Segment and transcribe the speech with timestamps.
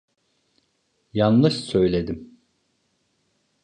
[1.13, 2.37] Yanlış söyledim.